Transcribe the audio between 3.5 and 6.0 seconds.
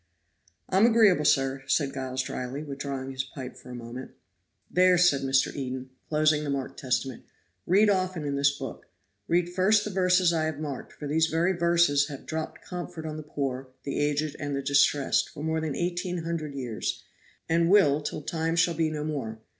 for a moment. "There," said Mr. Eden,